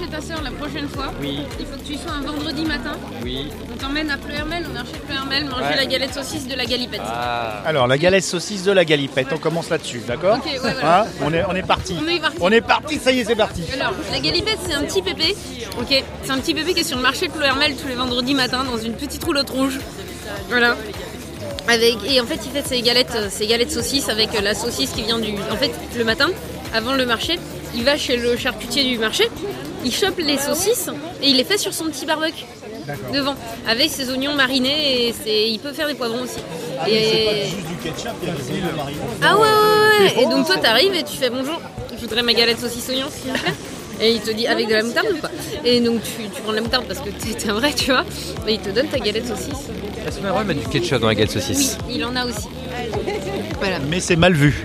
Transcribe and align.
chez 0.00 0.06
ta 0.06 0.20
soeur 0.20 0.42
la 0.42 0.50
prochaine 0.50 0.88
fois, 0.88 1.12
oui, 1.20 1.40
il 1.58 1.66
faut 1.66 1.76
que 1.76 1.86
tu 1.86 1.94
sois 1.94 2.12
un 2.12 2.22
vendredi 2.22 2.64
matin. 2.64 2.92
oui. 3.22 3.48
On 3.72 3.76
t'emmène 3.76 4.10
à 4.10 4.16
Pleuhermel, 4.18 4.64
au 4.68 4.72
marché 4.72 4.92
de 4.92 4.98
Pleuhermel, 4.98 5.44
manger 5.46 5.62
Ouais. 5.64 5.76
la 5.76 5.86
galette 5.86 6.14
saucisse 6.14 6.46
de 6.46 6.54
la 6.54 6.64
galipette. 6.66 7.00
Ah. 7.04 7.62
Alors, 7.66 7.86
la 7.86 7.96
galette 7.98 8.24
saucisse 8.24 8.62
de 8.64 8.72
la 8.72 8.84
galipette, 8.84 9.28
on 9.32 9.38
commence 9.38 9.68
là-dessus, 9.70 10.02
d'accord 10.06 10.36
Ok, 10.38 10.46
ouais, 10.46 10.58
voilà. 10.60 11.02
Hein 11.02 11.06
on, 11.22 11.32
est, 11.32 11.44
on 11.48 11.54
est 11.54 11.62
parti. 11.66 11.96
On 12.02 12.06
est 12.08 12.20
parti. 12.20 12.36
On 12.40 12.50
est 12.52 12.60
parti, 12.60 12.98
ça 12.98 13.10
y 13.12 13.20
est, 13.20 13.24
c'est 13.24 13.36
parti. 13.36 13.62
Alors, 13.74 13.92
la 14.12 14.20
galipette, 14.20 14.58
c'est 14.66 14.74
un 14.74 14.82
petit 14.84 15.02
pépé. 15.02 15.34
Ok, 15.80 16.02
c'est 16.24 16.30
un 16.30 16.38
petit 16.38 16.54
pépé 16.54 16.74
qui 16.74 16.80
est 16.80 16.84
sur 16.84 16.96
le 16.96 17.02
marché 17.02 17.28
de 17.28 17.32
Pleuhermel 17.32 17.74
tous 17.76 17.88
les 17.88 17.94
vendredis 17.94 18.34
matins 18.34 18.64
dans 18.64 18.78
une 18.78 18.94
petite 18.94 19.22
roulotte 19.24 19.50
rouge. 19.50 19.78
Voilà. 20.48 20.76
Avec, 21.68 21.96
et 22.08 22.20
en 22.20 22.26
fait, 22.26 22.40
il 22.44 22.50
fait 22.50 22.66
ses 22.66 22.82
galettes, 22.82 23.12
euh, 23.14 23.28
ses 23.30 23.46
galettes 23.46 23.70
saucisses 23.70 24.08
avec 24.08 24.34
euh, 24.34 24.40
la 24.40 24.54
saucisse 24.54 24.90
qui 24.90 25.02
vient 25.02 25.18
du. 25.18 25.32
En 25.50 25.56
fait, 25.56 25.70
le 25.96 26.04
matin, 26.04 26.28
avant 26.74 26.94
le 26.94 27.06
marché, 27.06 27.38
il 27.74 27.84
va 27.84 27.96
chez 27.96 28.16
le 28.16 28.36
charcutier 28.36 28.82
du 28.84 28.98
marché, 28.98 29.24
il 29.84 29.92
chope 29.92 30.18
les 30.18 30.38
saucisses 30.38 30.88
et 31.22 31.28
il 31.28 31.36
les 31.36 31.44
fait 31.44 31.58
sur 31.58 31.72
son 31.72 31.84
petit 31.86 32.06
barbecue 32.06 32.44
devant, 33.12 33.34
avec 33.68 33.90
ses 33.90 34.10
oignons 34.10 34.34
marinés 34.34 35.08
et 35.08 35.12
ses- 35.12 35.48
il 35.48 35.58
peut 35.60 35.72
faire 35.72 35.86
des 35.86 35.94
poivrons 35.94 36.22
aussi. 36.22 36.40
et... 36.88 37.46
du 37.68 37.76
ketchup, 37.90 38.12
il 38.22 38.28
y 38.28 38.30
a 38.30 38.34
aussi 38.34 38.60
le 38.70 38.76
marine. 38.76 38.96
Ah 39.22 39.36
ouais, 39.36 39.42
ouais, 39.42 40.14
ouais. 40.16 40.22
Et 40.22 40.26
donc 40.26 40.46
toi 40.46 40.56
t'arrives 40.58 40.94
et 40.94 41.02
tu 41.04 41.16
fais 41.16 41.30
bonjour, 41.30 41.60
je 41.94 42.00
voudrais 42.00 42.22
ma 42.22 42.32
galette 42.32 42.58
saucisse 42.60 42.88
oignon 42.88 43.06
s'il 43.10 43.30
vous 43.32 43.38
plaît. 43.38 43.52
Et 44.02 44.12
il 44.12 44.20
te 44.22 44.30
dit 44.30 44.46
avec 44.46 44.66
de 44.66 44.72
la 44.72 44.82
moutarde 44.82 45.08
ou 45.12 45.18
pas? 45.18 45.30
Et 45.62 45.78
donc 45.80 46.00
tu, 46.02 46.22
tu 46.34 46.40
prends 46.40 46.52
de 46.52 46.56
la 46.56 46.62
moutarde 46.62 46.86
parce 46.88 47.00
que 47.00 47.10
t'es 47.10 47.50
un 47.50 47.52
vrai, 47.52 47.74
tu 47.74 47.90
vois. 47.90 48.04
Et 48.48 48.54
il 48.54 48.58
te 48.58 48.70
donne 48.70 48.86
ta 48.88 48.98
galette 48.98 49.26
saucisse. 49.28 49.68
Est-ce 50.08 50.16
qu'on 50.16 50.22
a 50.24 50.28
le 50.28 50.28
droit 50.30 50.42
de 50.42 50.48
mettre 50.48 50.60
du 50.60 50.68
ketchup 50.68 51.00
dans 51.02 51.08
la 51.08 51.14
galette 51.14 51.34
Oui, 51.34 51.42
saucisse 51.42 51.76
il 51.90 52.02
en 52.06 52.16
a 52.16 52.24
aussi. 52.24 52.48
Voilà. 53.58 53.78
Mais 53.90 54.00
c'est 54.00 54.16
mal 54.16 54.32
vu. 54.32 54.64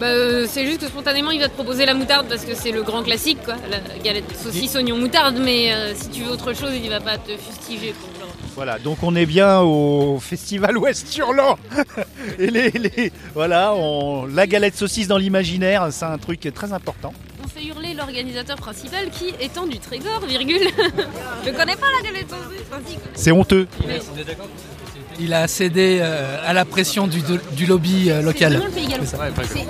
Bah, 0.00 0.06
euh, 0.06 0.46
c'est 0.48 0.64
juste 0.66 0.80
que 0.80 0.86
spontanément 0.86 1.30
il 1.30 1.40
va 1.40 1.48
te 1.48 1.54
proposer 1.54 1.84
la 1.84 1.92
moutarde 1.92 2.26
parce 2.26 2.44
que 2.46 2.54
c'est 2.54 2.70
le 2.72 2.82
grand 2.82 3.02
classique 3.02 3.38
quoi. 3.44 3.56
La 3.70 3.78
galette 4.02 4.24
saucisse 4.42 4.74
oignon 4.74 4.96
moutarde. 4.96 5.36
Mais 5.38 5.72
euh, 5.74 5.94
si 5.94 6.08
tu 6.08 6.22
veux 6.22 6.30
autre 6.32 6.54
chose, 6.54 6.70
il 6.82 6.88
va 6.88 7.00
pas 7.00 7.18
te 7.18 7.32
fustiger. 7.36 7.92
pour 7.92 8.08
genre. 8.18 8.34
Voilà, 8.54 8.78
donc 8.78 9.02
on 9.02 9.14
est 9.14 9.26
bien 9.26 9.60
au 9.60 10.18
festival 10.18 10.76
Ouest 10.82 11.14
Hurlant. 11.16 11.58
Et 12.38 12.46
les, 12.50 12.70
les- 12.70 13.12
voilà, 13.34 13.74
on, 13.74 14.24
la 14.26 14.46
galette 14.46 14.74
saucisse 14.76 15.06
dans 15.06 15.18
l'imaginaire, 15.18 15.88
c'est 15.90 16.04
un 16.06 16.18
truc 16.18 16.48
très 16.54 16.72
important. 16.72 17.12
On 17.44 17.48
fait 17.48 17.64
hurler 17.66 17.94
l'organisateur 17.94 18.56
principal 18.56 19.10
qui 19.10 19.34
étant 19.40 19.66
du 19.66 19.78
Trégor, 19.78 20.20
virgule. 20.26 20.68
je 21.46 21.50
connais 21.50 21.76
pas 21.76 21.86
la 22.02 22.10
galette 22.10 22.30
saucisse. 22.30 22.98
C'est 23.14 23.32
honteux. 23.32 23.66
Il 25.20 25.34
a 25.34 25.46
cédé 25.48 25.98
euh, 26.00 26.38
à 26.44 26.52
la 26.52 26.64
pression 26.64 27.06
du, 27.06 27.20
du 27.52 27.66
lobby 27.66 28.10
euh, 28.10 28.16
C'est 28.18 28.22
local. 28.22 28.52
vraiment 28.54 28.66
le 28.66 28.70
pays 28.72 28.86
gallo. 28.86 29.04
C'est. 29.06 29.16
Ouais, 29.18 29.30
vraiment 29.30 29.62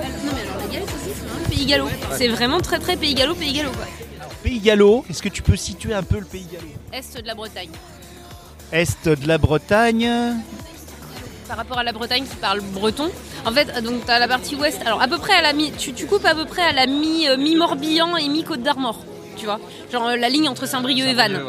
le 1.44 1.50
pays 1.50 1.66
gallo. 1.66 1.88
C'est 2.16 2.28
vraiment 2.28 2.60
très 2.60 2.78
très 2.78 2.96
pays 2.96 3.14
gallo, 3.14 3.34
pays 3.34 3.52
gallo 3.52 3.70
quoi. 3.72 3.86
Pays 4.42 4.60
Gallo, 4.60 5.04
est-ce 5.10 5.22
que 5.22 5.28
tu 5.28 5.42
peux 5.42 5.56
situer 5.56 5.92
un 5.92 6.02
peu 6.02 6.18
le 6.18 6.24
Pays 6.24 6.46
Gallo? 6.50 6.64
Est 6.94 7.20
de 7.20 7.26
la 7.26 7.34
Bretagne. 7.34 7.68
Est 8.72 9.06
de 9.06 9.28
la 9.28 9.36
Bretagne? 9.36 10.10
Par 11.46 11.58
rapport 11.58 11.76
à 11.78 11.84
la 11.84 11.92
Bretagne 11.92 12.24
qui 12.24 12.36
parle 12.36 12.60
breton. 12.60 13.10
En 13.44 13.52
fait, 13.52 13.82
donc 13.82 14.06
t'as 14.06 14.18
la 14.18 14.28
partie 14.28 14.54
ouest. 14.54 14.78
Alors 14.86 15.02
à 15.02 15.08
peu 15.08 15.18
près 15.18 15.34
à 15.34 15.42
la 15.42 15.52
mi, 15.52 15.72
tu, 15.72 15.92
tu 15.92 16.06
coupes 16.06 16.24
à 16.24 16.34
peu 16.34 16.46
près 16.46 16.62
à 16.62 16.72
la 16.72 16.86
mi, 16.86 17.28
euh, 17.28 17.36
mi-Morbihan 17.36 18.16
et 18.16 18.28
mi-Côte 18.28 18.62
d'Armor. 18.62 19.04
Tu 19.40 19.46
vois, 19.46 19.58
genre 19.90 20.06
euh, 20.06 20.16
la 20.16 20.28
ligne 20.28 20.50
entre 20.50 20.66
Saint-Brieuc 20.66 21.06
et 21.06 21.14
Vannes. 21.14 21.40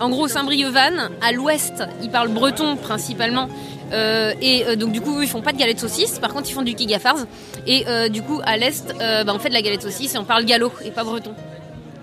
En 0.00 0.08
gros, 0.08 0.26
Saint-Brieuc-Vannes, 0.26 1.10
à 1.20 1.32
l'ouest, 1.32 1.84
ils 2.02 2.10
parlent 2.10 2.30
breton 2.30 2.76
principalement. 2.76 3.50
Euh, 3.92 4.32
et 4.40 4.64
euh, 4.64 4.76
donc, 4.76 4.92
du 4.92 5.02
coup, 5.02 5.20
ils 5.20 5.28
font 5.28 5.42
pas 5.42 5.52
de 5.52 5.58
galette 5.58 5.78
saucisse. 5.78 6.18
Par 6.18 6.32
contre, 6.32 6.48
ils 6.48 6.54
font 6.54 6.62
du 6.62 6.74
kigafars. 6.74 7.26
Et 7.66 7.84
euh, 7.86 8.08
du 8.08 8.22
coup, 8.22 8.40
à 8.44 8.56
l'est, 8.56 8.94
bah, 8.98 9.32
on 9.34 9.38
fait 9.38 9.50
de 9.50 9.54
la 9.54 9.62
galette 9.62 9.82
saucisse 9.82 10.14
et 10.14 10.18
on 10.18 10.24
parle 10.24 10.44
gallo 10.44 10.72
et 10.82 10.90
pas 10.90 11.04
breton. 11.04 11.34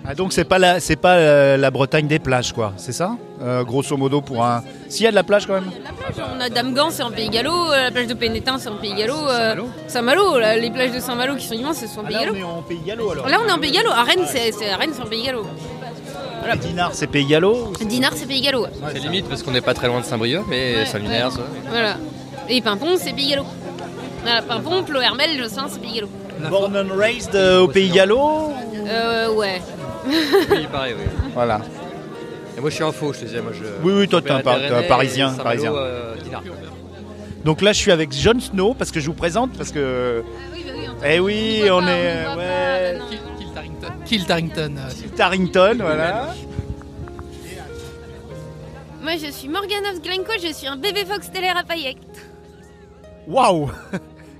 Ah 0.06 0.14
donc 0.14 0.34
c'est 0.34 0.44
pas 0.44 0.58
la 0.58 0.80
c'est 0.80 0.96
pas 0.96 1.14
euh, 1.14 1.56
la 1.56 1.70
Bretagne 1.70 2.06
des 2.06 2.18
plages 2.18 2.52
quoi, 2.52 2.74
c'est 2.76 2.92
ça? 2.92 3.16
Euh, 3.42 3.64
Grosso 3.64 3.96
modo 3.96 4.20
pour 4.20 4.44
un. 4.44 4.62
S'il 4.88 5.04
y 5.04 5.06
a 5.06 5.10
de 5.10 5.14
la 5.14 5.22
plage 5.22 5.46
quand 5.46 5.54
même. 5.54 5.70
La 5.82 5.92
plage, 5.92 6.26
on 6.36 6.40
a 6.40 6.48
Damgan, 6.50 6.90
c'est 6.90 7.02
en 7.02 7.10
Pays 7.10 7.30
Gallo. 7.30 7.52
euh, 7.72 7.84
La 7.84 7.90
plage 7.90 8.06
de 8.06 8.14
Pénétin, 8.14 8.58
c'est 8.58 8.68
en 8.68 8.76
Pays 8.76 8.94
Gallo. 8.94 9.16
euh, 9.28 9.54
Saint-Malo, 9.88 10.38
là, 10.38 10.56
les 10.58 10.70
plages 10.70 10.92
de 10.92 11.00
Saint-Malo 11.00 11.36
qui 11.36 11.46
sont 11.46 11.54
immenses, 11.54 11.78
sont 11.86 12.00
en 12.00 12.04
Ah, 12.04 12.08
Pays 12.08 12.16
là 12.16 12.20
Gallo. 12.26 12.34
on 12.34 12.38
est 12.38 12.42
en 12.42 12.62
Pays 12.62 12.80
Gallo 12.86 13.10
alors. 13.12 13.28
Là, 13.28 13.38
on 13.44 13.48
est 13.48 13.52
en 13.52 13.58
Pays 13.58 13.72
Gallo. 13.72 13.90
À 13.90 14.02
Rennes, 14.04 14.26
c'est 14.26 14.52
c'est- 14.52 14.68
à 14.70 14.76
Rennes, 14.76 14.90
c'est 14.94 15.02
en 15.02 15.06
Pays 15.06 15.24
Gallo. 15.24 15.46
Dinard 16.60 16.90
c'est 16.92 17.06
Pays 17.06 17.24
Gallo 17.24 17.68
ou 17.70 17.72
c'est- 17.78 17.86
Dinard, 17.86 18.12
c'est 18.14 18.26
Pays 18.26 18.42
Gallo. 18.42 18.64
ouais. 18.64 18.70
C'est 18.92 18.98
limite 19.00 19.26
parce 19.26 19.42
qu'on 19.42 19.52
n'est 19.52 19.62
pas 19.62 19.72
très 19.72 19.86
loin 19.88 20.00
de 20.00 20.04
Saint-Brieuc, 20.04 20.42
mais 20.48 20.76
Ouais, 20.76 20.86
Saint-Lunaire, 20.86 21.28
ouais. 21.28 21.32
ça. 21.32 21.40
Voilà. 21.70 21.96
Et 22.50 22.60
Pimpon, 22.60 22.96
c'est 22.98 23.14
Pays 23.14 23.30
Gallo. 23.30 23.44
Voilà, 24.22 24.42
Pimpon, 24.42 24.82
Plohermel, 24.82 25.30
je 25.42 25.48
sais, 25.48 25.60
c'est 25.70 25.80
Pays 25.80 25.94
Gallo. 25.94 26.08
Born 26.50 26.76
and 26.76 26.94
raised 26.94 27.34
euh, 27.34 27.60
au 27.62 27.68
Pays 27.68 27.88
Gallo 27.88 28.50
Euh, 28.86 29.32
ouais. 29.32 29.62
Oui, 30.06 30.66
pareil, 30.70 30.94
oui. 30.98 31.04
Voilà. 31.34 31.60
Et 32.56 32.60
moi, 32.60 32.70
je 32.70 32.74
suis 32.74 32.84
un 32.84 32.92
faux, 32.92 33.12
je 33.12 33.20
te 33.20 33.24
disais. 33.24 33.40
Moi, 33.40 33.52
je... 33.52 33.64
Oui, 33.82 33.92
oui, 33.96 34.08
toi, 34.08 34.22
t'es 34.22 34.30
un 34.30 34.40
par- 34.40 34.58
Parisien, 34.88 35.28
Saint-Malo, 35.30 35.44
Parisien. 35.44 35.72
euh, 35.74 36.14
Dinard. 36.22 36.42
Donc 37.44 37.60
là 37.60 37.72
je 37.74 37.78
suis 37.78 37.92
avec 37.92 38.10
Jon 38.10 38.40
Snow 38.40 38.72
parce 38.72 38.90
que 38.90 39.00
je 39.00 39.06
vous 39.06 39.12
présente 39.12 39.52
parce 39.58 39.70
que. 39.70 40.22
oui, 40.54 40.64
bah 40.64 40.72
oui, 40.74 41.10
Eh 41.12 41.20
oui, 41.20 41.60
voit 41.68 41.76
on 41.76 41.80
pas, 41.82 41.90
est. 41.90 42.26
ouais. 42.36 42.98
Kill 43.38 43.48
Tarrington. 43.54 43.88
Kill 44.06 44.24
Tarrington. 44.24 44.74
euh, 44.78 45.08
Tarrington, 45.14 45.76
voilà. 45.78 46.28
Moi, 49.02 49.12
je 49.22 49.30
suis 49.30 49.48
Morgan 49.48 49.82
of 49.92 50.00
Glencoe, 50.02 50.38
je 50.42 50.52
suis 50.54 50.66
un 50.66 50.76
bébé 50.76 51.04
fox 51.04 51.26
stellaire 51.26 51.56
à 51.58 51.62
paillettes. 51.64 51.98
Waouh 53.28 53.70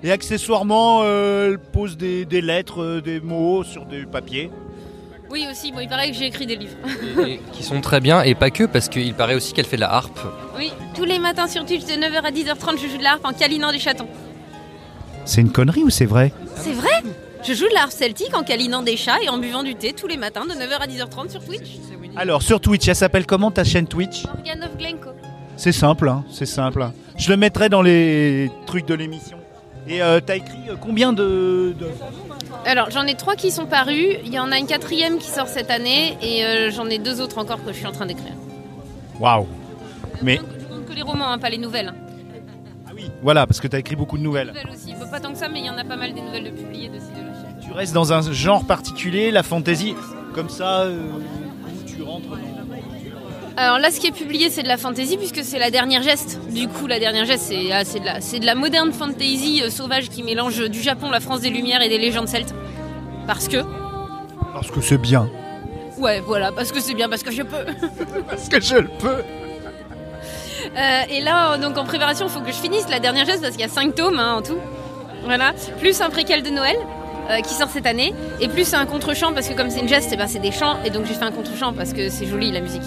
Et 0.03 0.11
accessoirement, 0.11 1.03
euh, 1.05 1.51
elle 1.51 1.59
pose 1.59 1.97
des, 1.99 2.25
des 2.25 2.41
lettres, 2.41 2.83
euh, 2.83 3.01
des 3.03 3.21
mots 3.21 3.65
sur 3.65 3.85
du 3.85 4.07
papier. 4.07 4.51
Oui, 5.35 5.47
aussi, 5.51 5.73
bon, 5.73 5.81
il 5.81 5.89
paraît 5.89 6.11
que 6.13 6.17
j'ai 6.17 6.27
écrit 6.27 6.47
des 6.47 6.55
livres. 6.55 6.77
Et- 7.27 7.41
qui 7.53 7.65
sont 7.65 7.81
très 7.81 7.99
bien, 7.99 8.23
et 8.23 8.37
pas 8.37 8.51
que, 8.51 8.63
parce 8.65 8.89
qu'il 8.89 9.15
paraît 9.15 9.35
aussi 9.35 9.53
qu'elle 9.53 9.67
fait 9.67 9.75
de 9.75 9.81
la 9.81 9.93
harpe. 9.93 10.21
Oui, 10.57 10.73
tous 10.95 11.03
les 11.05 11.19
matins 11.19 11.49
sur 11.49 11.67
Twitch 11.67 11.85
de 11.87 11.93
9h 11.95 12.25
à 12.25 12.31
10h30, 12.31 12.79
je 12.81 12.87
joue 12.87 12.99
de 12.99 13.03
la 13.03 13.15
harpe 13.15 13.25
en 13.27 13.33
câlinant 13.33 13.73
des 13.73 13.81
chatons. 13.81 14.07
C'est 15.25 15.41
une 15.41 15.51
connerie 15.51 15.83
ou 15.83 15.91
c'est 15.91 16.05
vrai 16.05 16.33
C'est 16.55 16.73
vrai 16.73 17.03
Je 17.45 17.53
joue 17.53 17.69
de 17.69 17.75
la 17.75 17.83
harpe 17.83 17.91
celtique 17.93 18.37
en 18.37 18.45
câlinant 18.45 18.83
des 18.83 18.97
chats 18.97 19.21
et 19.25 19.29
en 19.29 19.39
buvant 19.39 19.65
du 19.65 19.75
thé 19.75 19.93
tous 19.93 20.07
les 20.07 20.17
matins 20.17 20.45
de 20.47 20.53
9h 20.53 20.79
à 20.81 20.87
10h30 20.87 21.31
sur 21.31 21.45
Twitch. 21.45 21.79
Alors 22.15 22.43
sur 22.43 22.61
Twitch, 22.61 22.87
elle 22.87 22.95
s'appelle 22.95 23.27
comment 23.27 23.51
ta 23.51 23.65
chaîne 23.65 23.89
Twitch 23.89 24.25
Morgan 24.27 24.63
of 24.63 24.77
Glencoe. 24.79 25.15
C'est 25.57 25.73
simple, 25.73 26.09
hein, 26.09 26.25
c'est 26.31 26.47
simple. 26.47 26.87
Je 27.19 27.29
le 27.31 27.37
mettrai 27.37 27.69
dans 27.69 27.83
les 27.83 28.53
trucs 28.67 28.87
de 28.87 28.95
l'émission. 28.95 29.39
Et 29.89 30.01
euh, 30.01 30.21
t'as 30.25 30.37
écrit 30.37 30.59
euh, 30.71 30.77
combien 30.81 31.13
de, 31.13 31.75
de- 31.79 31.89
Alors, 32.67 32.91
j'en 32.91 33.07
ai 33.07 33.15
trois 33.15 33.37
qui 33.37 33.51
sont 33.51 33.67
parus. 33.67 34.17
Il 34.25 34.33
y 34.33 34.39
en 34.39 34.51
a 34.51 34.59
une 34.59 34.67
quatrième 34.67 35.19
qui 35.19 35.29
sort 35.29 35.49
cette 35.49 35.71
année 35.71 36.17
et 36.23 36.45
euh, 36.45 36.71
j'en 36.71 36.87
ai 36.87 36.99
deux 36.99 37.21
autres 37.21 37.39
encore 37.39 37.63
que 37.65 37.73
je 37.73 37.77
suis 37.79 37.87
en 37.87 37.93
train 37.93 38.07
d'écrire. 38.07 38.33
Waouh 39.21 39.47
Mais 40.23 40.37
Je 40.37 40.75
compte 40.75 40.87
que 40.87 40.93
les 40.95 41.03
romans, 41.03 41.29
hein, 41.29 41.39
pas 41.39 41.51
les 41.51 41.59
nouvelles. 41.59 41.89
hein. 41.95 42.95
voilà, 43.23 43.47
parce 43.47 43.61
que 43.61 43.69
t'as 43.69 43.79
écrit 43.79 43.97
beaucoup 43.97 44.17
de 44.17 44.23
Les 44.23 44.27
nouvelles. 44.29 44.49
nouvelles 44.49 44.71
aussi. 44.73 44.95
Bah, 44.99 45.07
pas 45.11 45.21
tant 45.21 45.33
que 45.33 45.39
ça, 45.39 45.49
mais 45.49 45.61
il 45.61 45.67
y 45.67 45.71
en 45.71 45.77
a 45.79 45.85
pas 45.85 45.97
mal 45.97 46.15
des 46.15 46.23
nouvelles 46.23 46.45
de 46.45 46.51
publiées 46.51 46.89
de. 46.89 46.99
Tu 47.65 47.73
restes 47.73 47.93
dans 47.95 48.13
un 48.13 48.21
genre 48.33 48.65
particulier, 48.65 49.31
la 49.31 49.43
fantasy, 49.43 49.95
comme 50.35 50.49
ça, 50.49 50.83
euh, 50.83 50.99
où 51.13 51.89
tu 51.91 52.03
rentres 52.03 52.29
dans... 52.29 52.37
Alors 53.57 53.79
là, 53.79 53.93
ce 53.93 54.01
qui 54.01 54.09
est 54.09 54.13
publié, 54.13 54.51
c'est 54.51 54.65
de 54.65 54.69
la 54.69 54.77
fantasy 54.77 55.17
puisque 55.17 55.45
c'est 55.45 55.61
la 55.61 55.71
dernière 55.71 56.03
geste. 56.03 56.41
Du 56.53 56.67
coup, 56.67 56.89
la 56.89 56.99
dernière 56.99 57.25
geste, 57.25 57.45
c'est 57.45 57.71
ah, 57.73 57.83
la- 58.05 58.19
de 58.41 58.45
la 58.45 58.55
moderne 58.57 58.93
fantasy 58.93 59.63
euh, 59.63 59.71
sauvage 59.71 60.09
qui 60.11 60.25
mélange 60.25 60.69
du 60.69 60.83
Japon, 60.83 61.09
la 61.09 61.21
France 61.21 61.41
des 61.41 61.51
Lumières 61.51 61.81
et 61.81 61.89
des 61.89 61.99
légendes 61.99 62.27
celtes. 62.27 62.53
Parce 63.27 63.49
que, 63.49 63.59
Parce 64.53 64.71
que 64.71 64.81
c'est 64.81 64.99
bien. 64.99 65.29
ouais, 65.99 66.21
voilà, 66.21 66.53
parce 66.53 66.73
que 66.73 66.81
c'est 66.81 66.95
bien, 66.95 67.09
parce 67.09 67.23
que 67.23 67.31
je 67.31 67.43
peux. 67.43 67.65
Parce 68.29 68.49
que 68.49 68.61
je 68.61 68.77
le 68.77 68.89
peux. 68.89 69.23
Euh, 70.77 71.01
et 71.11 71.21
là, 71.21 71.57
donc 71.59 71.77
en 71.79 71.85
préparation, 71.85 72.27
il 72.27 72.31
faut 72.31 72.41
que 72.41 72.49
je 72.53 72.57
finisse 72.57 72.89
la 72.89 72.99
dernière 72.99 73.27
geste 73.27 73.43
parce 73.43 73.53
qu'il 73.53 73.61
y 73.61 73.69
a 73.69 73.73
5 73.73 73.95
tomes 73.95 74.19
hein, 74.19 74.35
en 74.39 74.43
tout. 74.43 74.57
Voilà. 75.25 75.53
Plus 75.79 76.01
un 76.01 76.11
préquel 76.11 76.43
de 76.43 76.51
Noël 76.51 76.77
euh, 77.31 77.41
qui 77.41 77.55
sort 77.55 77.69
cette 77.69 77.87
année. 77.87 78.15
Et 78.41 78.49
plus 78.49 78.73
un 78.75 78.85
contre-champ 78.87 79.33
parce 79.35 79.49
que 79.49 79.55
comme 79.55 79.71
c'est 79.71 79.81
une 79.81 79.89
geste, 79.89 80.11
eh 80.13 80.17
ben, 80.17 80.27
c'est 80.27 80.39
des 80.39 80.53
chants. 80.53 80.77
Et 80.85 80.91
donc 80.91 81.05
j'ai 81.07 81.15
fait 81.15 81.25
un 81.25 81.33
contre-champ 81.33 81.73
parce 81.75 81.93
que 81.93 82.09
c'est 82.09 82.27
joli 82.27 82.51
la 82.51 82.61
musique. 82.61 82.83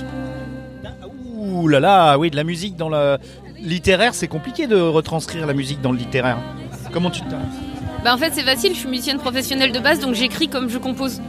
Ouh 1.38 1.68
là 1.68 1.80
là, 1.80 2.18
oui, 2.18 2.30
de 2.32 2.36
la 2.36 2.44
musique 2.44 2.76
dans 2.76 2.90
le 2.90 3.18
littéraire, 3.60 4.14
c'est 4.16 4.28
compliqué 4.28 4.68
de 4.68 4.76
retranscrire 4.80 5.46
la 5.46 5.54
musique 5.54 5.82
dans 5.82 5.92
le 5.92 5.98
littéraire. 5.98 6.38
Comment 6.92 7.10
tu 7.12 7.22
te 7.22 7.30
Bah 8.04 8.14
en 8.14 8.18
fait 8.18 8.32
c'est 8.34 8.44
facile, 8.44 8.74
je 8.74 8.80
suis 8.80 8.88
musicienne 8.90 9.18
professionnelle 9.18 9.72
de 9.72 9.80
base 9.80 10.00
donc 10.00 10.14
j'écris 10.14 10.48
comme 10.48 10.70
je 10.70 10.78
compose. 10.78 11.22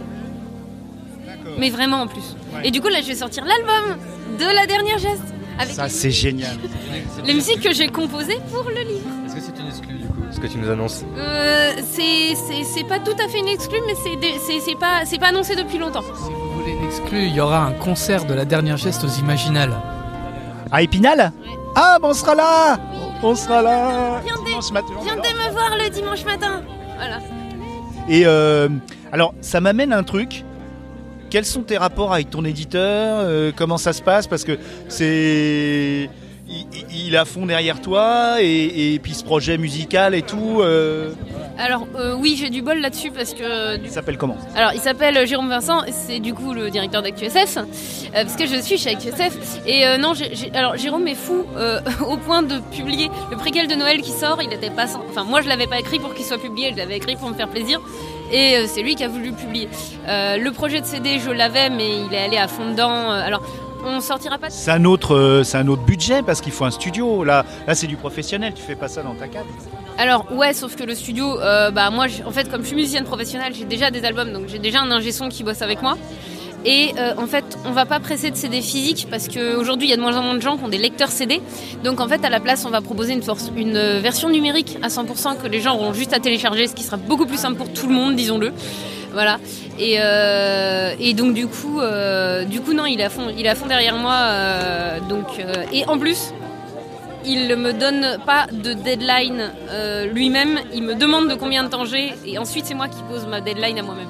Mais 1.59 1.70
vraiment 1.70 2.03
en 2.03 2.06
plus. 2.06 2.37
Et 2.65 2.70
du 2.70 2.81
coup 2.81 2.88
là 2.88 3.00
je 3.03 3.06
vais 3.09 3.15
sortir 3.15 3.44
l'album 3.44 3.97
de 4.38 4.44
la 4.44 4.67
dernière 4.67 4.99
geste. 4.99 5.23
Avec 5.61 5.75
Ça, 5.75 5.88
c'est 5.88 6.12
génial. 6.12 6.56
les 7.25 7.35
musiques 7.35 7.61
que 7.61 7.73
j'ai 7.73 7.88
composées 7.88 8.38
pour 8.53 8.62
le 8.70 8.76
livre. 8.81 9.09
Est-ce 9.26 9.35
que 9.35 9.41
c'est 9.41 9.61
une 9.61 9.67
exclue, 9.69 9.94
du 9.99 10.06
coup 10.06 10.12
Ce 10.31 10.38
que 10.38 10.47
tu 10.47 10.56
nous 10.59 10.70
annonces 10.70 11.05
Euh, 11.17 11.73
c'est- 11.91 12.37
c'est 12.37 12.62
c'est 12.62 12.85
pas 12.85 13.00
tout 13.00 13.17
à 13.25 13.26
fait 13.29 13.41
une 13.41 13.49
exclue 13.49 13.81
mais 13.87 13.94
c'est 14.05 14.15
des- 14.20 14.38
c'est 14.38 14.61
c'est 14.61 14.79
pas, 14.79 15.05
c'est 15.05 15.19
pas 15.19 15.29
annoncé 15.29 15.56
depuis 15.56 15.79
longtemps. 15.79 16.03
Si 16.03 16.31
vous 16.32 16.61
voulez 16.61 16.76
l'exclu, 16.81 17.23
il 17.26 17.35
y 17.35 17.41
aura 17.41 17.65
un 17.65 17.73
concert 17.73 18.25
de 18.25 18.35
la 18.35 18.44
dernière 18.44 18.76
geste 18.76 19.03
aux 19.03 19.09
Imaginales. 19.20 19.75
À 20.70 20.82
Épinal? 20.82 21.32
Ouais. 21.44 21.56
Ah, 21.75 21.99
ben 22.00 22.09
on 22.11 22.15
sera 22.15 22.35
là 22.37 22.79
On 23.25 23.35
sera 23.35 23.62
là 23.62 24.20
matin. 24.72 24.88
Viens 25.02 25.16
de 25.16 25.20
me 25.20 25.50
voir 25.52 25.76
le 25.82 25.88
dimanche 25.90 26.25
matin. 26.25 26.62
Voilà. 26.96 27.19
Et 28.08 28.22
euh, 28.26 28.69
Alors, 29.12 29.34
ça 29.40 29.60
m'amène 29.60 29.93
à 29.93 29.99
un 29.99 30.02
truc. 30.02 30.44
Quels 31.31 31.44
sont 31.44 31.62
tes 31.62 31.76
rapports 31.76 32.12
avec 32.14 32.31
ton 32.31 32.44
éditeur? 32.44 33.20
Euh, 33.20 33.52
Comment 33.55 33.76
ça 33.78 33.93
se 33.93 34.02
passe? 34.02 34.26
Parce 34.26 34.44
que 34.44 34.58
c'est. 34.88 36.08
Il, 36.50 36.64
il 37.08 37.16
à 37.16 37.26
fond 37.26 37.44
derrière 37.44 37.80
toi 37.82 38.36
et, 38.40 38.94
et 38.94 38.98
puis 38.98 39.12
ce 39.12 39.22
projet 39.22 39.58
musical 39.58 40.14
et 40.14 40.22
tout. 40.22 40.60
euh, 40.62 41.12
Alors 41.58 41.86
euh, 41.94 42.14
oui, 42.18 42.36
j'ai 42.40 42.48
du 42.48 42.62
bol 42.62 42.80
là-dessus 42.80 43.10
parce 43.10 43.34
que 43.34 43.76
du 43.76 43.84
il 43.86 43.90
s'appelle 43.90 44.16
comment? 44.16 44.36
Alors, 44.56 44.72
il 44.72 44.80
s'appelle 44.80 45.26
Jérôme 45.26 45.50
Vincent, 45.50 45.82
c'est 45.90 46.20
du 46.20 46.32
coup 46.32 46.54
le 46.54 46.70
directeur 46.70 47.02
d'ActuSF, 47.02 47.58
euh, 47.58 47.62
parce 48.14 48.34
que 48.36 48.46
je 48.46 48.56
suis 48.62 48.78
chez 48.78 48.90
ActuSF. 48.90 49.60
Et 49.66 49.86
euh, 49.86 49.98
non, 49.98 50.12
alors 50.54 50.76
Jérôme 50.78 51.06
est 51.06 51.14
fou 51.14 51.44
au 52.08 52.16
point 52.16 52.40
de 52.42 52.60
publier 52.74 53.10
le 53.30 53.36
préquel 53.36 53.68
de 53.68 53.74
Noël 53.74 54.00
qui 54.00 54.12
sort. 54.12 54.40
Il 54.42 54.50
était 54.50 54.70
pas, 54.70 54.86
sans- 54.86 55.02
enfin 55.10 55.24
moi 55.24 55.42
je 55.42 55.48
l'avais 55.48 55.66
pas 55.66 55.78
écrit 55.78 55.98
pour 55.98 56.14
qu'il 56.14 56.24
soit 56.24 56.38
publié, 56.38 56.70
je 56.72 56.78
l'avais 56.78 56.96
écrit 56.96 57.16
pour 57.16 57.28
me 57.28 57.34
faire 57.34 57.48
plaisir. 57.48 57.78
Et 58.32 58.66
c'est 58.66 58.82
lui 58.82 58.94
qui 58.94 59.04
a 59.04 59.08
voulu 59.08 59.30
le 59.30 59.34
publier. 59.36 59.68
Le 60.06 60.50
projet 60.50 60.80
de 60.80 60.86
CD, 60.86 61.18
je 61.18 61.30
l'avais, 61.30 61.68
mais 61.70 61.88
il 62.06 62.14
est 62.14 62.24
allé 62.24 62.36
à 62.38 62.46
fond 62.48 62.70
dedans. 62.70 63.10
Alors, 63.10 63.42
on 63.88 64.00
sortira 64.00 64.38
pas. 64.38 64.49
de- 64.49 64.52
C'est 64.52 64.70
un 64.70 64.85
autre, 64.85 65.14
euh, 65.14 65.43
c'est 65.44 65.58
un 65.58 65.67
autre 65.69 65.82
budget 65.82 66.23
parce 66.23 66.40
qu'il 66.40 66.52
faut 66.52 66.64
un 66.64 66.70
studio. 66.70 67.25
Là, 67.25 67.44
là, 67.67 67.75
c'est 67.75 67.87
du 67.87 67.96
professionnel. 67.96 68.52
Tu 68.55 68.62
fais 68.62 68.76
pas 68.76 68.88
ça 68.88 69.02
dans 69.02 69.14
ta 69.14 69.29
cave. 69.29 69.44
Alors 69.99 70.26
ouais, 70.32 70.52
sauf 70.55 70.76
que 70.76 70.85
le 70.85 70.94
studio, 70.94 71.40
euh, 71.40 71.70
bah 71.70 71.90
moi, 71.90 72.06
en 72.26 72.31
fait, 72.31 72.50
comme 72.50 72.62
je 72.62 72.69
suis 72.69 72.76
musicienne 72.76 73.05
professionnelle, 73.05 73.52
j'ai 73.55 73.64
déjà 73.64 73.90
des 73.90 74.05
albums, 74.05 74.32
donc 74.32 74.44
j'ai 74.49 74.58
déjà 74.61 74.81
un 74.81 74.90
ingé 74.90 75.11
son 75.12 75.29
qui 75.29 75.43
bosse 75.44 75.62
avec 75.62 75.82
moi. 75.82 75.96
Et 76.64 76.93
euh, 76.99 77.14
en 77.17 77.26
fait, 77.26 77.44
on 77.67 77.70
va 77.70 77.87
pas 77.87 78.00
presser 78.00 78.31
de 78.32 78.37
CD 78.37 78.61
physique 78.61 79.06
parce 79.11 79.29
qu'aujourd'hui, 79.29 79.87
il 79.87 79.91
y 79.91 79.94
a 79.94 79.96
de 79.96 80.00
moins 80.02 80.17
en 80.17 80.23
moins 80.23 80.34
de 80.34 80.41
gens 80.43 80.56
qui 80.56 80.64
ont 80.64 80.69
des 80.69 80.76
lecteurs 80.79 81.08
CD. 81.11 81.41
Donc 81.84 82.00
en 82.00 82.08
fait, 82.08 82.25
à 82.25 82.31
la 82.31 82.41
place, 82.41 82.64
on 82.67 82.70
va 82.70 82.81
proposer 82.81 83.12
une, 83.12 83.23
force, 83.23 83.50
une 83.56 83.79
version 84.00 84.29
numérique 84.29 84.76
à 84.82 84.88
100% 84.88 85.37
que 85.41 85.46
les 85.46 85.61
gens 85.61 85.75
auront 85.76 85.93
juste 85.93 86.12
à 86.12 86.19
télécharger, 86.19 86.67
ce 86.67 86.75
qui 86.75 86.82
sera 86.82 86.96
beaucoup 86.96 87.26
plus 87.26 87.38
simple 87.38 87.56
pour 87.56 87.73
tout 87.73 87.87
le 87.87 87.94
monde, 87.94 88.17
disons-le. 88.17 88.52
Voilà. 89.12 89.38
Et, 89.78 89.96
euh, 89.99 90.94
et 90.99 91.14
donc 91.14 91.34
du 91.34 91.46
coup, 91.46 91.81
euh, 91.81 92.44
du 92.44 92.60
coup 92.60 92.72
non, 92.72 92.87
il 92.87 93.00
à 93.02 93.08
fond, 93.08 93.32
il 93.37 93.46
à 93.49 93.55
fond 93.55 93.66
derrière 93.66 93.96
moi. 93.96 94.14
euh, 94.14 95.00
donc 95.08 95.26
et 95.72 95.84
en 95.87 95.99
plus, 95.99 96.32
il 97.25 97.56
me 97.56 97.72
donne 97.72 98.19
pas 98.26 98.46
de 98.52 98.72
deadline 98.72 99.50
lui-même. 100.12 100.60
Il 100.75 100.82
me 100.82 100.94
demande 100.94 101.28
de 101.28 101.34
combien 101.34 101.64
de 101.64 101.69
temps 101.69 101.84
j'ai 101.84 102.12
et 102.26 102.38
ensuite 102.38 102.66
c'est 102.66 102.75
moi 102.75 102.88
qui 102.88 103.02
pose 103.10 103.26
ma 103.26 103.40
deadline 103.40 103.78
à 103.78 103.82
moi-même. 103.82 104.08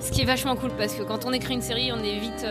Ce 0.00 0.10
qui 0.10 0.22
est 0.22 0.26
vachement 0.26 0.56
cool 0.56 0.70
parce 0.78 0.94
que 0.94 1.02
quand 1.02 1.24
on 1.26 1.32
écrit 1.32 1.54
une 1.54 1.62
série, 1.62 1.90
on 1.92 2.02
est 2.02 2.18
vite. 2.18 2.44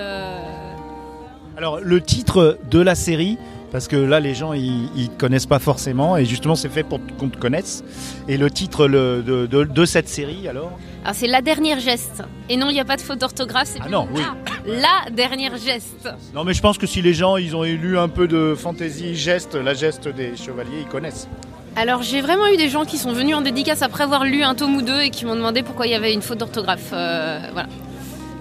Alors, 1.57 1.80
le 1.81 2.00
titre 2.00 2.57
de 2.71 2.80
la 2.80 2.95
série, 2.95 3.38
parce 3.71 3.88
que 3.88 3.95
là, 3.95 4.19
les 4.19 4.33
gens, 4.33 4.54
ils, 4.54 5.10
connaissent 5.18 5.45
pas 5.45 5.60
forcément, 5.60 6.18
et 6.18 6.25
justement, 6.25 6.56
c'est 6.56 6.69
fait 6.69 6.83
pour 6.83 7.00
qu'on 7.19 7.30
te 7.30 7.38
connaisse. 7.38 7.83
Et 8.27 8.38
le 8.38 8.50
titre 8.50 8.88
le- 8.88 9.21
de, 9.21 9.45
de- 9.45 9.63
de 9.66 9.86
cette 9.86 10.07
série, 10.10 10.48
alors 10.48 10.71
Alors 11.04 11.16
c'est 11.16 11.27
la 11.27 11.42
dernière 11.42 11.80
geste. 11.80 12.24
Et 12.50 12.57
non, 12.57 12.69
il 12.69 12.74
n'y 12.74 12.80
a 12.80 12.86
pas 12.86 12.95
de 12.98 13.01
faute 13.01 13.19
d'orthographe. 13.19 13.69
C'est 13.74 13.80
Ah 13.86 13.89
non, 13.89 14.07
oui. 14.13 14.21
la 14.66 15.10
dernière 15.12 15.57
geste. 15.57 16.10
Non, 16.33 16.44
mais 16.44 16.54
je 16.54 16.62
pense 16.62 16.77
que 16.77 16.88
si 16.88 17.01
les 17.01 17.13
gens, 17.13 17.38
ils 17.38 17.56
ont 17.56 17.63
lu 17.63 17.98
un 17.98 18.07
peu 18.10 18.27
de 18.27 18.56
fantasy 18.57 19.16
geste, 19.16 19.56
la 19.56 19.74
geste 19.74 20.07
des 20.07 20.36
chevaliers, 20.36 20.81
ils 20.81 20.88
connaissent. 20.88 21.27
Alors 21.75 22.01
j'ai 22.01 22.19
vraiment 22.21 22.48
eu 22.48 22.57
des 22.57 22.68
gens 22.68 22.83
qui 22.83 22.98
sont 22.98 23.13
venus 23.13 23.36
en 23.36 23.42
dédicace 23.42 23.83
après 23.83 24.04
avoir 24.04 24.25
lu 24.25 24.42
un 24.44 24.56
tome 24.56 24.75
ou 24.75 24.81
deux 24.81 25.00
et 25.01 25.12
qui 25.12 25.24
m'ont 25.25 25.36
demandé 25.36 25.62
pourquoi 25.63 25.86
il 25.86 25.92
y 25.92 25.95
avait 25.95 26.13
une 26.13 26.21
faute 26.24 26.39
d'orthographe. 26.39 26.89
euh, 26.94 27.39
voilà. 27.54 27.69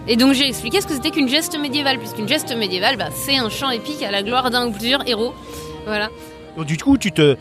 Et 0.09 0.17
donc 0.17 0.33
j'ai 0.33 0.49
expliqué 0.49 0.81
ce 0.81 0.87
que 0.87 0.95
c'était 0.95 1.11
qu'une 1.11 1.29
geste 1.29 1.59
médiévale, 1.59 1.99
puisqu'une 1.99 2.27
geste 2.27 2.57
médiévale, 2.57 2.97
bah, 2.97 3.11
c'est 3.15 3.37
un 3.37 3.51
chant 3.51 3.71
épique 3.71 4.03
à 4.03 4.11
la 4.11 4.23
gloire 4.23 4.51
d'un 4.51 4.69
ou 4.69 4.73
plusieurs 4.73 5.07
héros. 5.07 5.35
Voilà. 5.85 6.09
Donc, 6.57 6.67
du 6.67 6.79
coup, 6.79 6.97
tu 6.97 7.13
te, 7.13 7.37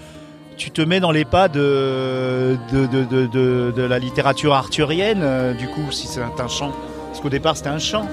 tu 0.58 0.70
te 0.72 0.82
mets 0.82 1.00
dans 1.00 1.12
les 1.12 1.26
pas 1.26 1.48
de, 1.48 2.58
de, 2.72 3.72
de, 3.72 3.82
la 3.82 4.00
littérature 4.00 4.54
arthurienne, 4.54 5.22
euh, 5.24 5.54
du 5.54 5.68
coup, 5.68 5.92
si 5.92 6.08
c'est 6.08 6.22
un 6.22 6.48
chant. 6.48 6.74
Parce 7.08 7.22
qu'au 7.22 7.30
départ, 7.30 7.56
c'était 7.56 7.70
un 7.70 7.80
chant. 7.80 8.08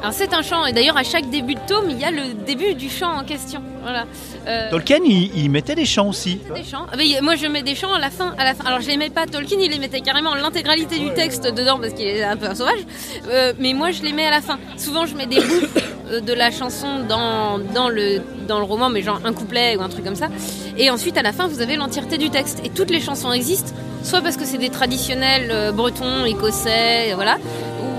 Alors 0.00 0.12
c'est 0.12 0.32
un 0.32 0.42
chant, 0.42 0.64
et 0.64 0.72
d'ailleurs 0.72 0.96
à 0.96 1.02
chaque 1.02 1.28
début 1.28 1.54
de 1.54 1.60
tome, 1.66 1.90
il 1.90 1.98
y 1.98 2.04
a 2.04 2.10
le 2.10 2.34
début 2.46 2.74
du 2.74 2.88
chant 2.88 3.18
en 3.18 3.24
question. 3.24 3.60
Voilà. 3.82 4.04
Euh, 4.46 4.70
Tolkien, 4.70 4.98
il, 5.04 5.36
il 5.36 5.50
mettait 5.50 5.74
des 5.74 5.84
chants 5.86 6.08
aussi. 6.08 6.40
Des 6.54 6.62
chants. 6.62 6.86
Ah, 6.92 6.96
mais 6.96 7.20
moi 7.20 7.34
je 7.34 7.46
mets 7.46 7.62
des 7.62 7.74
chants 7.74 7.92
à 7.92 7.98
la 7.98 8.10
fin. 8.10 8.34
À 8.38 8.44
la 8.44 8.54
fin. 8.54 8.64
Alors 8.64 8.80
je 8.80 8.86
les 8.88 8.96
mets 8.96 9.10
pas 9.10 9.26
Tolkien, 9.26 9.58
il 9.60 9.70
les 9.70 9.78
mettait 9.78 10.00
carrément 10.00 10.34
l'intégralité 10.34 10.98
du 10.98 11.12
texte 11.14 11.44
dedans 11.52 11.78
parce 11.80 11.94
qu'il 11.94 12.06
est 12.06 12.22
un 12.22 12.36
peu 12.36 12.46
un 12.46 12.54
sauvage. 12.54 12.80
Euh, 13.28 13.52
mais 13.58 13.72
moi 13.72 13.90
je 13.90 14.02
les 14.02 14.12
mets 14.12 14.26
à 14.26 14.30
la 14.30 14.40
fin. 14.40 14.58
Souvent 14.76 15.04
je 15.06 15.16
mets 15.16 15.26
des 15.26 15.40
bouts 15.40 15.66
euh, 16.10 16.20
de 16.20 16.32
la 16.32 16.50
chanson 16.52 17.00
dans, 17.08 17.58
dans, 17.58 17.88
le, 17.88 18.22
dans 18.46 18.58
le 18.58 18.64
roman, 18.64 18.88
mais 18.90 19.02
genre 19.02 19.20
un 19.24 19.32
couplet 19.32 19.76
ou 19.76 19.82
un 19.82 19.88
truc 19.88 20.04
comme 20.04 20.16
ça. 20.16 20.28
Et 20.76 20.90
ensuite 20.90 21.18
à 21.18 21.22
la 21.22 21.32
fin 21.32 21.48
vous 21.48 21.60
avez 21.60 21.76
l'entièreté 21.76 22.18
du 22.18 22.30
texte. 22.30 22.60
Et 22.64 22.70
toutes 22.70 22.90
les 22.90 23.00
chansons 23.00 23.32
existent, 23.32 23.72
soit 24.04 24.20
parce 24.20 24.36
que 24.36 24.44
c'est 24.44 24.58
des 24.58 24.70
traditionnels 24.70 25.48
euh, 25.50 25.72
bretons, 25.72 26.24
écossais, 26.24 27.12
voilà, 27.14 27.38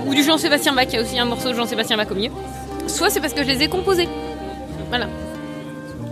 ou, 0.10 0.14
du 0.16 0.24
Jean-Sébastien 0.24 0.74
Bach, 0.74 0.88
il 0.90 0.96
y 0.96 0.98
a 0.98 1.02
aussi 1.02 1.20
un 1.20 1.26
morceau 1.26 1.50
de 1.50 1.54
Jean-Sébastien 1.56 1.98
Bach 1.98 2.08
au 2.12 2.16
milieu. 2.16 2.32
Soit 2.88 3.10
c'est 3.10 3.22
parce 3.22 3.34
que 3.34 3.44
je 3.44 3.48
les 3.50 3.64
ai 3.64 3.68
composés. 3.70 4.08
Voilà. 4.90 5.08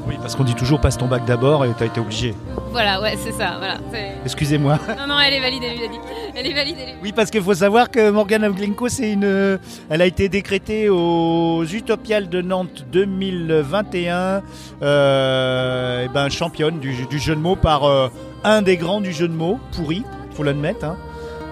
Oui, 0.08 0.16
parce 0.22 0.36
qu'on 0.38 0.46
dit 0.46 0.56
toujours 0.56 0.80
passe 0.80 0.98
ton 0.98 1.08
bac 1.08 1.26
d'abord 1.26 1.66
et 1.66 1.70
t'as 1.78 1.86
été 1.88 2.00
obligé. 2.00 2.34
Voilà, 2.72 3.02
ouais, 3.02 3.16
c'est 3.22 3.34
ça. 3.34 3.56
Voilà. 3.58 3.76
Excusez-moi. 4.24 4.80
Non, 5.00 5.08
non, 5.16 5.20
elle 5.20 5.34
est 5.34 5.42
valide, 5.42 5.64
elle 5.66 5.78
lui 5.78 5.84
a 5.86 5.88
dit. 5.90 6.00
Elle 6.34 6.48
est 6.48 6.54
valide, 6.54 6.78
elle 6.82 6.90
est 6.90 6.96
Oui, 7.04 7.12
parce 7.12 7.30
qu'il 7.30 7.42
faut 7.42 7.54
savoir 7.56 7.92
que 7.92 8.10
Morgane 8.10 8.48
Glencoe, 8.54 8.88
c'est 8.88 9.12
une, 9.12 9.60
elle 9.90 10.02
a 10.02 10.06
été 10.06 10.30
décrétée 10.30 10.88
aux 10.88 11.66
Utopiales 11.66 12.30
de 12.30 12.42
Nantes 12.42 12.86
2021, 12.92 14.44
euh, 14.82 16.06
et 16.06 16.08
ben 16.08 16.30
championne 16.30 16.80
du, 16.80 16.94
du 17.08 17.20
jeu 17.20 17.36
de 17.36 17.42
mots 17.42 17.56
par 17.58 17.84
euh, 17.84 18.08
un 18.46 18.62
des 18.62 18.78
grands 18.78 19.02
du 19.02 19.12
jeu 19.12 19.28
de 19.28 19.34
mots, 19.34 19.60
pourri, 19.76 20.04
faut 20.36 20.44
l'admettre. 20.44 20.86
hein. 20.86 20.96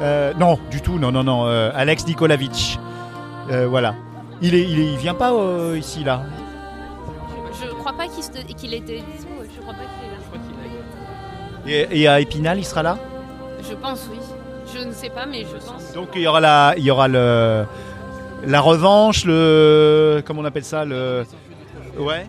Euh, 0.01 0.33
non, 0.37 0.59
du 0.69 0.81
tout, 0.81 0.99
non, 0.99 1.11
non, 1.11 1.23
non, 1.23 1.45
euh, 1.47 1.71
Alex 1.73 2.05
Nikolavitch. 2.05 2.77
Euh, 3.51 3.67
voilà. 3.67 3.95
Il 4.41 4.53
est, 4.53 4.63
il 4.63 4.79
est, 4.79 4.93
il 4.93 4.97
vient 4.97 5.13
pas 5.13 5.31
euh, 5.31 5.77
ici 5.77 6.03
là. 6.03 6.23
Je 7.61 7.69
crois 7.75 7.93
pas 7.93 8.07
qu'il 8.07 8.55
qu'il 8.55 8.73
était 8.73 9.03
je 9.55 9.61
crois 9.61 9.73
pas 9.73 9.79
qu'il 9.79 11.75
est 11.75 11.79
là. 11.79 11.87
Et, 11.91 12.01
et 12.01 12.07
à 12.07 12.19
Épinal, 12.19 12.59
il 12.59 12.65
sera 12.65 12.83
là? 12.83 12.97
Je 13.67 13.73
pense, 13.75 14.07
oui. 14.11 14.19
Je 14.75 14.83
ne 14.83 14.91
sais 14.91 15.09
pas, 15.09 15.25
mais 15.25 15.41
je 15.43 15.65
pense. 15.65 15.93
Donc 15.93 16.09
il 16.15 16.21
y 16.21 16.27
aura 16.27 16.41
la, 16.41 16.73
il 16.77 16.83
y 16.83 16.91
aura 16.91 17.07
le, 17.07 17.65
la 18.45 18.61
revanche, 18.61 19.23
le, 19.25 20.21
comment 20.25 20.41
on 20.41 20.45
appelle 20.45 20.65
ça, 20.65 20.83
le, 20.83 21.25
ouais. 21.97 22.27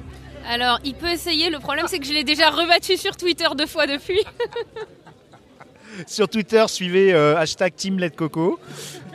Alors, 0.49 0.79
il 0.85 0.95
peut 0.95 1.11
essayer, 1.11 1.51
le 1.51 1.59
problème 1.59 1.87
c'est 1.89 1.99
que 1.99 2.07
je 2.07 2.13
l'ai 2.13 2.23
déjà 2.23 2.51
rebattu 2.51 2.97
sur 2.97 3.17
Twitter 3.17 3.47
deux 3.57 3.67
fois 3.67 3.87
depuis. 3.87 4.21
Sur 6.07 6.29
Twitter, 6.29 6.65
suivez 6.69 7.13
euh, 7.15 7.37
hashtag 7.39 7.75
Team 7.75 7.99
Lait 7.99 8.11
de 8.11 8.15
Coco. 8.17 8.59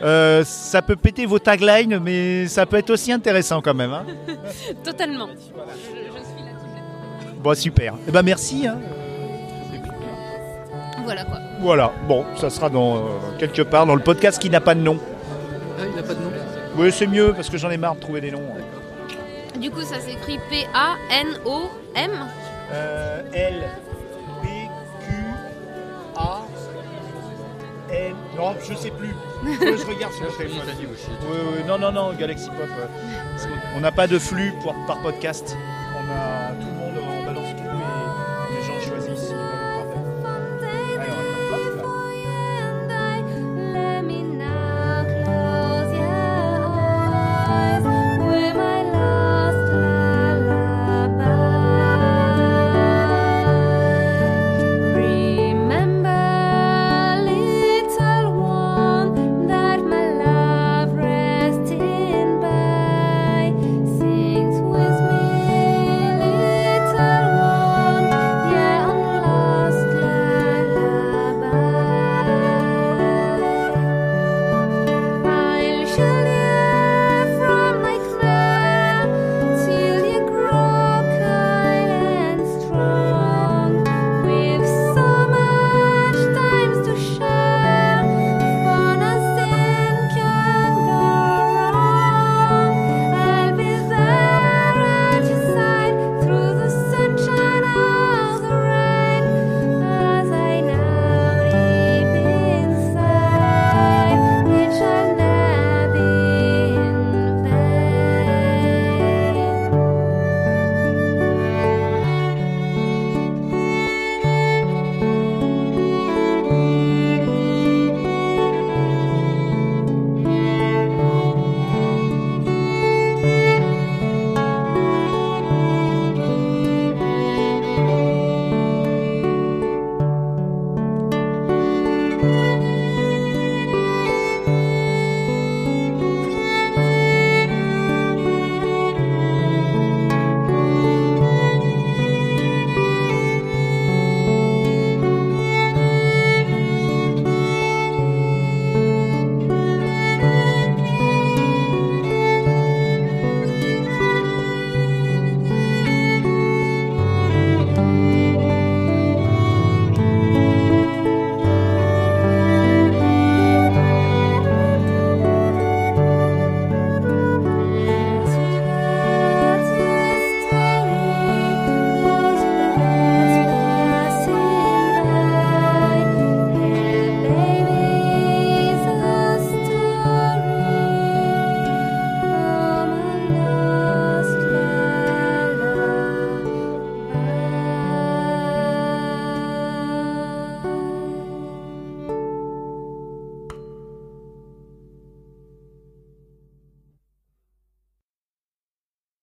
Euh, 0.02 0.42
ça 0.44 0.82
peut 0.82 0.96
péter 0.96 1.26
vos 1.26 1.38
taglines, 1.38 1.98
mais 2.02 2.46
ça 2.48 2.66
peut 2.66 2.76
être 2.78 2.90
aussi 2.90 3.12
intéressant 3.12 3.60
quand 3.62 3.74
même. 3.74 3.92
hein. 3.92 4.04
Totalement. 4.84 5.28
Je, 5.28 5.34
je 5.34 5.38
suis 5.38 5.94
là. 6.44 6.50
Bon, 7.42 7.54
super. 7.54 7.94
Eh 8.08 8.10
ben 8.10 8.22
merci. 8.22 8.66
hein. 8.66 8.78
Voilà 11.04 11.24
quoi. 11.24 11.38
Voilà. 11.60 11.92
Bon, 12.08 12.24
ça 12.36 12.50
sera 12.50 12.68
dans 12.70 12.96
euh, 12.96 13.00
quelque 13.38 13.62
part 13.62 13.86
dans 13.86 13.94
le 13.96 14.02
podcast 14.02 14.40
qui 14.40 14.50
n'a 14.50 14.60
pas 14.60 14.74
de 14.74 14.80
nom. 14.80 14.98
Ah, 15.78 15.82
il 15.88 15.96
n'a 15.96 16.02
pas 16.02 16.14
de 16.14 16.20
nom. 16.20 16.30
Oui, 16.76 16.90
c'est 16.92 17.06
mieux 17.06 17.32
parce 17.34 17.50
que 17.50 17.58
j'en 17.58 17.70
ai 17.70 17.76
marre 17.76 17.96
de 17.96 18.00
trouver 18.00 18.20
des 18.20 18.30
noms. 18.30 18.42
Du 19.60 19.70
coup, 19.70 19.82
ça 19.82 20.00
s'écrit 20.00 20.38
P-A-N-O-M. 20.50 22.10
Euh, 22.72 23.22
L 23.34 23.54
Non, 28.42 28.56
je 28.68 28.74
sais 28.74 28.90
plus. 28.90 29.08
Faut 29.44 29.64
que 29.64 29.76
je 29.76 29.86
regarde 29.86 30.12
sur 30.14 30.24
le 30.24 30.30
téléphone. 30.36 30.60
Oui, 31.30 31.38
oui, 31.56 31.64
non, 31.66 31.78
non, 31.78 31.92
non, 31.92 32.12
Galaxy 32.12 32.48
Pop. 32.48 32.58
euh, 32.60 32.86
parce 33.32 33.46
qu'on- 33.46 33.76
On 33.76 33.80
n'a 33.80 33.92
pas 33.92 34.06
de 34.06 34.18
flux 34.18 34.52
pour- 34.62 34.74
par 34.86 35.00
podcast. 35.00 35.56
On 35.94 36.10
a 36.10 36.52
tout 36.60 36.66
le 36.66 36.72
monde 36.72 36.81